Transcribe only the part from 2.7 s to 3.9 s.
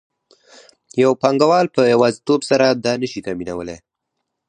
دا نشي تامینولی